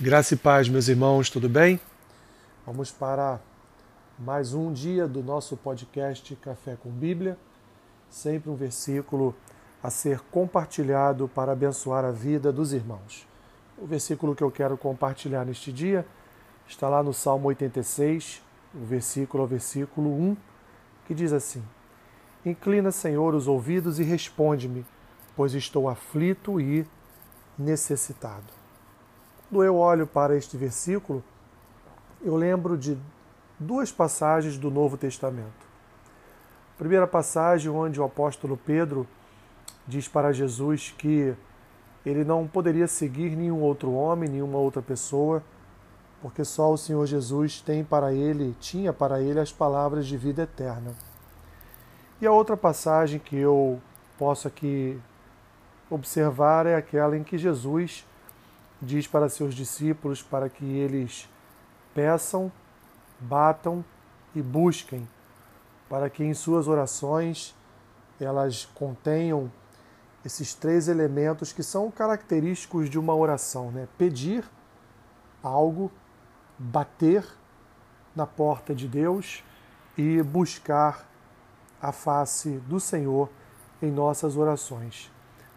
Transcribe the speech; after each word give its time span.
Graça 0.00 0.32
e 0.32 0.36
paz, 0.38 0.70
meus 0.70 0.88
irmãos, 0.88 1.28
tudo 1.28 1.50
bem? 1.50 1.78
Vamos 2.66 2.90
para 2.90 3.38
mais 4.18 4.54
um 4.54 4.72
dia 4.72 5.06
do 5.06 5.22
nosso 5.22 5.54
podcast 5.54 6.34
Café 6.36 6.76
com 6.82 6.90
Bíblia. 6.90 7.36
Sempre 8.08 8.50
um 8.50 8.56
versículo 8.56 9.34
a 9.82 9.90
ser 9.90 10.20
compartilhado 10.30 11.28
para 11.28 11.52
abençoar 11.52 12.06
a 12.06 12.10
vida 12.10 12.50
dos 12.50 12.72
irmãos. 12.72 13.28
O 13.76 13.86
versículo 13.86 14.34
que 14.34 14.42
eu 14.42 14.50
quero 14.50 14.78
compartilhar 14.78 15.44
neste 15.44 15.70
dia 15.70 16.06
está 16.66 16.88
lá 16.88 17.02
no 17.02 17.12
Salmo 17.12 17.48
86, 17.48 18.42
o 18.74 18.84
versículo 18.86 19.46
versículo 19.46 20.10
1, 20.10 20.36
que 21.06 21.14
diz 21.14 21.34
assim: 21.34 21.62
Inclina, 22.46 22.90
Senhor, 22.90 23.34
os 23.34 23.46
ouvidos 23.46 24.00
e 24.00 24.02
responde-me, 24.02 24.86
pois 25.36 25.52
estou 25.52 25.86
aflito 25.86 26.58
e 26.58 26.86
necessitado. 27.58 28.61
Quando 29.52 29.64
eu 29.64 29.76
olho 29.76 30.06
para 30.06 30.34
este 30.34 30.56
versículo, 30.56 31.22
eu 32.22 32.34
lembro 32.36 32.78
de 32.78 32.96
duas 33.58 33.92
passagens 33.92 34.56
do 34.56 34.70
Novo 34.70 34.96
Testamento. 34.96 35.66
A 36.74 36.78
primeira 36.78 37.06
passagem, 37.06 37.70
onde 37.70 38.00
o 38.00 38.04
apóstolo 38.04 38.56
Pedro 38.56 39.06
diz 39.86 40.08
para 40.08 40.32
Jesus 40.32 40.94
que 40.96 41.34
ele 42.06 42.24
não 42.24 42.48
poderia 42.48 42.86
seguir 42.86 43.36
nenhum 43.36 43.60
outro 43.60 43.92
homem, 43.92 44.26
nenhuma 44.26 44.56
outra 44.56 44.80
pessoa, 44.80 45.42
porque 46.22 46.46
só 46.46 46.72
o 46.72 46.78
Senhor 46.78 47.04
Jesus 47.04 47.60
tem 47.60 47.84
para 47.84 48.10
ele, 48.10 48.56
tinha 48.58 48.90
para 48.90 49.20
ele 49.20 49.38
as 49.38 49.52
palavras 49.52 50.06
de 50.06 50.16
vida 50.16 50.44
eterna. 50.44 50.92
E 52.22 52.26
a 52.26 52.32
outra 52.32 52.56
passagem 52.56 53.20
que 53.20 53.36
eu 53.36 53.78
posso 54.18 54.48
aqui 54.48 54.98
observar 55.90 56.64
é 56.64 56.74
aquela 56.74 57.18
em 57.18 57.22
que 57.22 57.36
Jesus 57.36 58.06
diz 58.82 59.06
para 59.06 59.28
seus 59.28 59.54
discípulos 59.54 60.20
para 60.20 60.48
que 60.48 60.64
eles 60.64 61.28
peçam, 61.94 62.50
batam 63.20 63.84
e 64.34 64.42
busquem, 64.42 65.08
para 65.88 66.10
que 66.10 66.24
em 66.24 66.34
suas 66.34 66.66
orações 66.66 67.54
elas 68.20 68.66
contenham 68.74 69.50
esses 70.24 70.54
três 70.54 70.88
elementos 70.88 71.52
que 71.52 71.62
são 71.62 71.90
característicos 71.90 72.90
de 72.90 72.98
uma 72.98 73.14
oração, 73.14 73.70
né? 73.70 73.88
Pedir 73.96 74.44
algo, 75.42 75.90
bater 76.58 77.24
na 78.14 78.26
porta 78.26 78.74
de 78.74 78.86
Deus 78.86 79.42
e 79.96 80.22
buscar 80.22 81.08
a 81.80 81.92
face 81.92 82.58
do 82.68 82.78
Senhor 82.78 83.28
em 83.80 83.90
nossas 83.90 84.36
orações. 84.36 85.10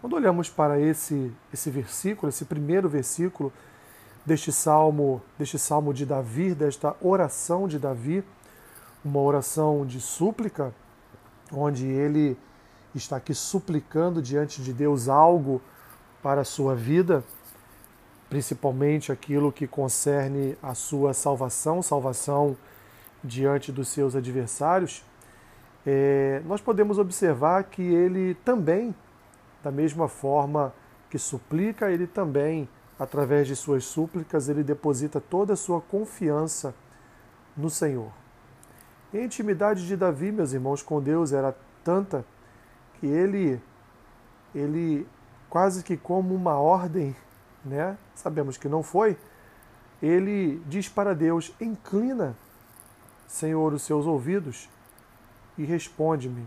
Quando 0.00 0.14
olhamos 0.14 0.48
para 0.48 0.78
esse, 0.78 1.32
esse 1.52 1.70
versículo, 1.70 2.28
esse 2.28 2.44
primeiro 2.44 2.88
versículo 2.88 3.52
deste 4.24 4.52
salmo, 4.52 5.20
deste 5.36 5.58
salmo 5.58 5.92
de 5.92 6.06
Davi, 6.06 6.54
desta 6.54 6.94
oração 7.00 7.66
de 7.66 7.80
Davi, 7.80 8.22
uma 9.04 9.18
oração 9.18 9.84
de 9.84 10.00
súplica, 10.00 10.72
onde 11.52 11.84
ele 11.84 12.38
está 12.94 13.16
aqui 13.16 13.34
suplicando 13.34 14.22
diante 14.22 14.62
de 14.62 14.72
Deus 14.72 15.08
algo 15.08 15.60
para 16.22 16.42
a 16.42 16.44
sua 16.44 16.76
vida, 16.76 17.24
principalmente 18.30 19.10
aquilo 19.10 19.50
que 19.50 19.66
concerne 19.66 20.56
a 20.62 20.74
sua 20.74 21.12
salvação, 21.12 21.82
salvação 21.82 22.56
diante 23.24 23.72
dos 23.72 23.88
seus 23.88 24.14
adversários, 24.14 25.02
é, 25.84 26.40
nós 26.44 26.60
podemos 26.60 26.98
observar 26.98 27.64
que 27.64 27.82
ele 27.82 28.34
também 28.44 28.94
da 29.62 29.70
mesma 29.70 30.08
forma 30.08 30.72
que 31.10 31.18
suplica, 31.18 31.90
ele 31.90 32.06
também, 32.06 32.68
através 32.98 33.46
de 33.46 33.56
suas 33.56 33.84
súplicas, 33.84 34.48
ele 34.48 34.62
deposita 34.62 35.20
toda 35.20 35.54
a 35.54 35.56
sua 35.56 35.80
confiança 35.80 36.74
no 37.56 37.70
Senhor. 37.70 38.12
E 39.12 39.18
a 39.18 39.24
intimidade 39.24 39.86
de 39.86 39.96
Davi, 39.96 40.30
meus 40.30 40.52
irmãos, 40.52 40.82
com 40.82 41.00
Deus 41.00 41.32
era 41.32 41.56
tanta 41.82 42.24
que 43.00 43.06
ele, 43.06 43.60
ele 44.54 45.06
quase 45.48 45.82
que 45.82 45.96
como 45.96 46.34
uma 46.34 46.54
ordem, 46.54 47.16
né? 47.64 47.96
Sabemos 48.14 48.56
que 48.56 48.68
não 48.68 48.82
foi. 48.82 49.16
Ele 50.02 50.62
diz 50.66 50.88
para 50.88 51.14
Deus: 51.14 51.54
Inclina, 51.60 52.36
Senhor, 53.26 53.72
os 53.72 53.82
seus 53.82 54.06
ouvidos 54.06 54.68
e 55.56 55.64
responde-me. 55.64 56.46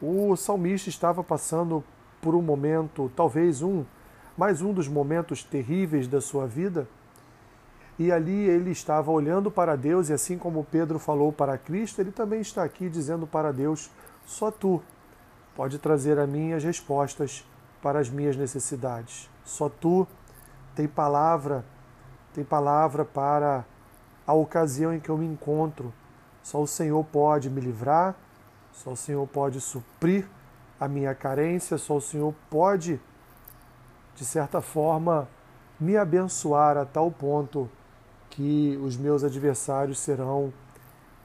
O 0.00 0.36
salmista 0.36 0.88
estava 0.88 1.24
passando 1.24 1.82
por 2.26 2.34
um 2.34 2.42
momento, 2.42 3.08
talvez 3.14 3.62
um, 3.62 3.84
mais 4.36 4.60
um 4.60 4.72
dos 4.72 4.88
momentos 4.88 5.44
terríveis 5.44 6.08
da 6.08 6.20
sua 6.20 6.44
vida. 6.44 6.88
E 7.96 8.10
ali 8.10 8.48
ele 8.48 8.72
estava 8.72 9.12
olhando 9.12 9.48
para 9.48 9.76
Deus, 9.76 10.08
e 10.08 10.12
assim 10.12 10.36
como 10.36 10.64
Pedro 10.64 10.98
falou 10.98 11.32
para 11.32 11.56
Cristo, 11.56 12.00
ele 12.00 12.10
também 12.10 12.40
está 12.40 12.64
aqui 12.64 12.88
dizendo 12.88 13.28
para 13.28 13.52
Deus: 13.52 13.92
só 14.24 14.50
tu 14.50 14.82
pode 15.54 15.78
trazer 15.78 16.18
a 16.18 16.26
mim 16.26 16.52
as 16.52 16.64
respostas 16.64 17.48
para 17.80 18.00
as 18.00 18.10
minhas 18.10 18.36
necessidades. 18.36 19.30
Só 19.44 19.68
tu 19.68 20.04
tem 20.74 20.88
palavra, 20.88 21.64
tem 22.34 22.42
palavra 22.42 23.04
para 23.04 23.64
a 24.26 24.34
ocasião 24.34 24.92
em 24.92 24.98
que 24.98 25.10
eu 25.10 25.16
me 25.16 25.26
encontro. 25.26 25.94
Só 26.42 26.60
o 26.60 26.66
Senhor 26.66 27.04
pode 27.04 27.48
me 27.48 27.60
livrar, 27.60 28.16
só 28.72 28.90
o 28.90 28.96
Senhor 28.96 29.24
pode 29.28 29.60
suprir 29.60 30.28
a 30.78 30.86
minha 30.86 31.14
carência, 31.14 31.78
só 31.78 31.96
o 31.96 32.00
Senhor 32.00 32.34
pode, 32.50 33.00
de 34.14 34.24
certa 34.24 34.60
forma, 34.60 35.28
me 35.78 35.96
abençoar 35.96 36.76
a 36.76 36.84
tal 36.84 37.10
ponto 37.10 37.68
que 38.30 38.78
os 38.82 38.96
meus 38.96 39.24
adversários 39.24 39.98
serão 39.98 40.52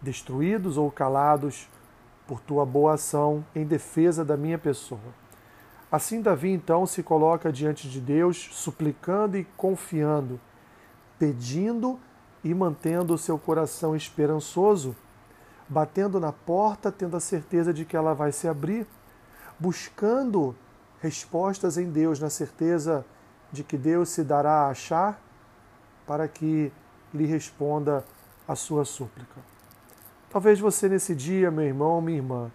destruídos 0.00 0.76
ou 0.76 0.90
calados 0.90 1.68
por 2.26 2.40
tua 2.40 2.64
boa 2.64 2.94
ação 2.94 3.44
em 3.54 3.64
defesa 3.64 4.24
da 4.24 4.36
minha 4.36 4.58
pessoa. 4.58 5.00
Assim, 5.90 6.22
Davi 6.22 6.50
então 6.50 6.86
se 6.86 7.02
coloca 7.02 7.52
diante 7.52 7.88
de 7.88 8.00
Deus, 8.00 8.50
suplicando 8.52 9.36
e 9.36 9.44
confiando, 9.56 10.40
pedindo 11.18 11.98
e 12.44 12.54
mantendo 12.54 13.12
o 13.12 13.18
seu 13.18 13.36
coração 13.36 13.96
esperançoso, 13.96 14.94
batendo 15.68 16.20
na 16.20 16.32
porta, 16.32 16.92
tendo 16.92 17.16
a 17.16 17.20
certeza 17.20 17.74
de 17.74 17.84
que 17.84 17.96
ela 17.96 18.14
vai 18.14 18.30
se 18.30 18.46
abrir 18.46 18.86
buscando 19.60 20.56
respostas 21.00 21.76
em 21.76 21.90
Deus, 21.90 22.18
na 22.18 22.30
certeza 22.30 23.04
de 23.52 23.62
que 23.62 23.76
Deus 23.76 24.08
se 24.08 24.24
dará 24.24 24.62
a 24.62 24.70
achar 24.70 25.20
para 26.06 26.26
que 26.26 26.72
lhe 27.12 27.26
responda 27.26 28.04
a 28.48 28.56
sua 28.56 28.84
súplica. 28.84 29.40
Talvez 30.30 30.58
você 30.58 30.88
nesse 30.88 31.14
dia, 31.14 31.50
meu 31.50 31.64
irmão, 31.64 32.00
minha 32.00 32.18
irmã, 32.18 32.50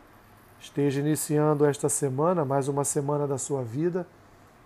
esteja 0.59 0.99
iniciando 0.99 1.66
esta 1.66 1.88
semana, 1.88 2.43
mais 2.43 2.67
uma 2.67 2.83
semana 2.83 3.27
da 3.27 3.37
sua 3.37 3.63
vida, 3.63 4.07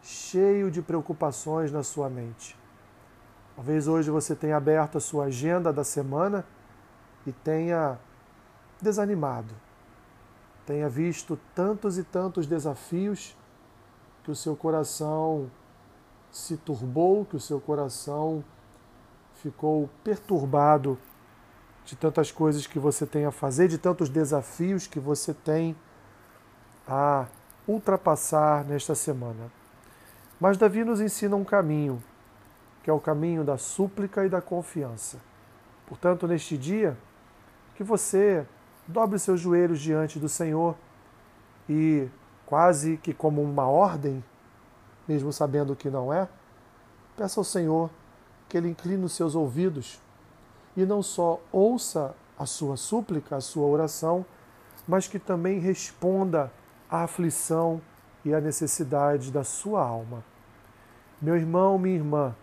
cheio 0.02 0.72
de 0.72 0.82
preocupações 0.82 1.72
na 1.72 1.84
sua 1.84 2.10
mente. 2.10 2.58
Talvez 3.56 3.88
hoje 3.88 4.10
você 4.10 4.36
tenha 4.36 4.56
aberto 4.56 4.98
a 4.98 5.02
sua 5.02 5.26
agenda 5.26 5.74
da 5.74 5.84
semana 5.84 6.46
e 7.28 7.32
tenha 7.32 8.00
desanimado 8.82 9.54
tenha 10.70 10.88
visto 10.88 11.36
tantos 11.56 11.98
e 11.98 12.04
tantos 12.04 12.46
desafios 12.46 13.36
que 14.24 14.30
o 14.30 14.36
seu 14.36 14.56
coração 14.56 15.50
se 16.30 16.58
turbou, 16.58 17.26
que 17.26 17.36
o 17.36 17.40
seu 17.40 17.60
coração 17.60 18.44
ficou 19.34 19.90
perturbado 20.04 20.96
de 21.84 21.96
tantas 21.96 22.32
coisas 22.32 22.68
que 22.68 22.78
você 22.78 23.08
tem 23.08 23.26
a 23.26 23.32
fazer, 23.32 23.68
de 23.68 23.80
tantos 23.80 24.10
desafios 24.10 24.86
que 24.86 25.00
você 25.00 25.34
tem 25.34 25.76
a 26.88 27.26
ultrapassar 27.68 28.64
nesta 28.64 28.94
semana. 28.94 29.52
Mas 30.40 30.56
Davi 30.56 30.84
nos 30.84 31.02
ensina 31.02 31.36
um 31.36 31.44
caminho, 31.44 32.00
que 32.84 32.92
é 32.92 32.94
o 32.94 33.00
caminho 33.00 33.44
da 33.44 33.58
súplica 33.58 34.24
e 34.24 34.30
da 34.30 34.40
confiança. 34.40 35.18
Portanto, 35.88 36.28
neste 36.28 36.56
dia, 36.56 36.96
que 37.74 37.84
você 37.84 38.46
dobre 38.90 39.20
seus 39.20 39.40
joelhos 39.40 39.80
diante 39.80 40.18
do 40.18 40.28
Senhor 40.28 40.76
e, 41.70 42.08
quase 42.46 42.98
que 42.98 43.14
como 43.14 43.42
uma 43.42 43.68
ordem, 43.68 44.24
mesmo 45.08 45.32
sabendo 45.32 45.76
que 45.76 45.92
não 45.92 46.12
é, 46.12 46.28
peça 47.16 47.40
ao 47.40 47.44
Senhor 47.44 47.92
que 48.48 48.58
Ele 48.58 48.68
incline 48.68 49.06
os 49.06 49.14
seus 49.14 49.36
ouvidos 49.36 50.02
e 50.76 50.86
não 50.86 51.04
só 51.04 51.40
ouça 51.52 52.16
a 52.38 52.48
sua 52.48 52.76
súplica, 52.76 53.36
a 53.36 53.42
sua 53.42 53.68
oração, 53.68 54.26
mas 54.88 55.08
que 55.08 55.20
também 55.20 55.60
responda 55.60 56.52
à 56.90 57.04
aflição 57.04 57.80
e 58.26 58.34
à 58.34 58.42
necessidade 58.42 59.32
da 59.32 59.44
sua 59.44 59.84
alma. 59.84 60.24
Meu 61.22 61.36
irmão, 61.36 61.78
minha 61.78 61.96
irmã, 61.96 62.36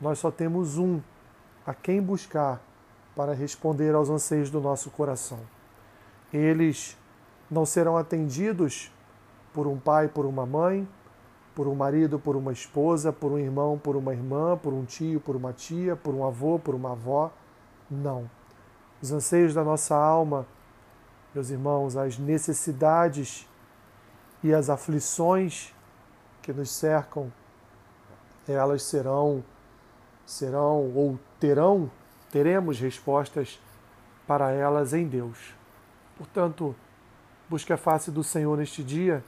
nós 0.00 0.18
só 0.18 0.30
temos 0.30 0.78
um 0.78 1.02
a 1.66 1.74
quem 1.74 2.00
buscar 2.00 2.62
para 3.14 3.34
responder 3.34 3.94
aos 3.94 4.08
anseios 4.08 4.48
do 4.48 4.60
nosso 4.60 4.90
coração 4.90 5.40
eles 6.36 6.96
não 7.50 7.64
serão 7.64 7.96
atendidos 7.96 8.92
por 9.52 9.66
um 9.66 9.78
pai, 9.78 10.08
por 10.08 10.26
uma 10.26 10.44
mãe, 10.44 10.86
por 11.54 11.66
um 11.66 11.74
marido, 11.74 12.18
por 12.18 12.36
uma 12.36 12.52
esposa, 12.52 13.12
por 13.12 13.32
um 13.32 13.38
irmão, 13.38 13.78
por 13.78 13.96
uma 13.96 14.12
irmã, 14.12 14.56
por 14.56 14.72
um 14.72 14.84
tio, 14.84 15.20
por 15.20 15.34
uma 15.34 15.52
tia, 15.52 15.96
por 15.96 16.14
um 16.14 16.26
avô, 16.26 16.58
por 16.58 16.74
uma 16.74 16.92
avó. 16.92 17.32
Não. 17.90 18.30
Os 19.00 19.12
anseios 19.12 19.54
da 19.54 19.64
nossa 19.64 19.96
alma, 19.96 20.46
meus 21.34 21.50
irmãos, 21.50 21.96
as 21.96 22.18
necessidades 22.18 23.48
e 24.42 24.52
as 24.52 24.68
aflições 24.68 25.74
que 26.42 26.52
nos 26.52 26.70
cercam, 26.70 27.32
elas 28.46 28.82
serão 28.82 29.42
serão 30.26 30.92
ou 30.94 31.18
terão, 31.38 31.88
teremos 32.30 32.80
respostas 32.80 33.60
para 34.26 34.50
elas 34.50 34.92
em 34.92 35.06
Deus. 35.06 35.54
Portanto, 36.16 36.74
busque 37.48 37.72
a 37.72 37.76
face 37.76 38.10
do 38.10 38.24
Senhor 38.24 38.56
neste 38.56 38.82
dia, 38.82 39.22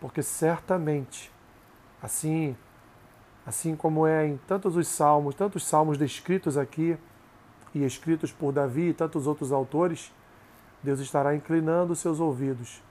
porque 0.00 0.22
certamente, 0.22 1.32
assim, 2.02 2.56
assim 3.46 3.76
como 3.76 4.06
é 4.06 4.26
em 4.26 4.36
tantos 4.48 4.76
os 4.76 4.88
salmos, 4.88 5.34
tantos 5.34 5.64
salmos 5.64 5.96
descritos 5.96 6.58
aqui 6.58 6.98
e 7.74 7.84
escritos 7.84 8.32
por 8.32 8.52
Davi 8.52 8.88
e 8.88 8.94
tantos 8.94 9.26
outros 9.26 9.52
autores, 9.52 10.12
Deus 10.82 10.98
estará 10.98 11.34
inclinando 11.34 11.94
seus 11.94 12.18
ouvidos, 12.18 12.82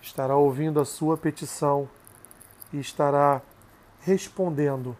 estará 0.00 0.36
ouvindo 0.36 0.78
a 0.78 0.84
sua 0.84 1.16
petição 1.16 1.88
e 2.72 2.78
estará 2.78 3.40
respondendo 4.00 4.94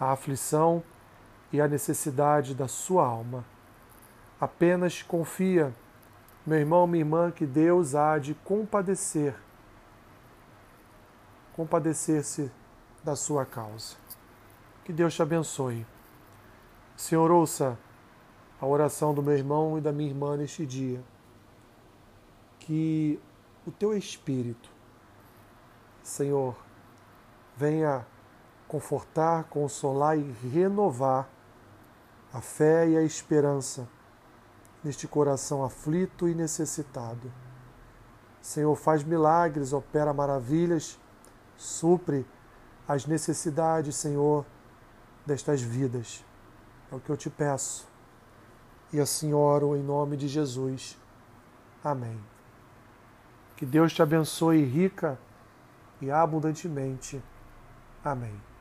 à 0.00 0.12
aflição 0.12 0.82
e 1.52 1.60
à 1.60 1.68
necessidade 1.68 2.54
da 2.54 2.66
sua 2.66 3.06
alma. 3.06 3.44
Apenas 4.40 5.02
confia, 5.02 5.74
meu 6.44 6.58
irmão, 6.58 6.86
minha 6.86 7.02
irmã, 7.02 7.30
que 7.30 7.46
Deus 7.46 7.94
há 7.94 8.18
de 8.18 8.34
compadecer, 8.34 9.34
compadecer-se 11.54 12.50
da 13.04 13.14
sua 13.14 13.46
causa. 13.46 13.96
Que 14.84 14.92
Deus 14.92 15.14
te 15.14 15.22
abençoe. 15.22 15.86
Senhor, 16.96 17.30
ouça 17.30 17.78
a 18.60 18.66
oração 18.66 19.14
do 19.14 19.22
meu 19.22 19.36
irmão 19.36 19.78
e 19.78 19.80
da 19.80 19.92
minha 19.92 20.10
irmã 20.10 20.36
neste 20.36 20.66
dia. 20.66 21.00
Que 22.58 23.20
o 23.64 23.70
teu 23.70 23.96
Espírito, 23.96 24.68
Senhor, 26.02 26.56
venha 27.56 28.04
confortar, 28.66 29.44
consolar 29.44 30.18
e 30.18 30.32
renovar 30.48 31.28
a 32.32 32.40
fé 32.40 32.88
e 32.88 32.96
a 32.96 33.02
esperança 33.02 33.88
neste 34.82 35.06
coração 35.06 35.64
aflito 35.64 36.28
e 36.28 36.34
necessitado. 36.34 37.32
Senhor, 38.40 38.74
faz 38.74 39.04
milagres, 39.04 39.72
opera 39.72 40.12
maravilhas, 40.12 40.98
supre 41.56 42.26
as 42.88 43.06
necessidades, 43.06 43.94
Senhor, 43.94 44.44
destas 45.24 45.62
vidas. 45.62 46.24
É 46.90 46.94
o 46.96 47.00
que 47.00 47.10
eu 47.10 47.16
te 47.16 47.30
peço. 47.30 47.88
E 48.92 49.00
assim 49.00 49.32
oro 49.32 49.76
em 49.76 49.82
nome 49.82 50.16
de 50.16 50.28
Jesus. 50.28 50.98
Amém. 51.82 52.20
Que 53.56 53.64
Deus 53.64 53.92
te 53.92 54.02
abençoe 54.02 54.64
rica 54.64 55.18
e 56.00 56.10
abundantemente. 56.10 57.22
Amém. 58.04 58.51